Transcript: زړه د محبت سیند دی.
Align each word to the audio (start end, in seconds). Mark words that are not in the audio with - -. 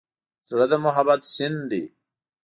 زړه 0.47 0.65
د 0.71 0.73
محبت 0.85 1.21
سیند 1.33 1.59
دی. 1.71 1.83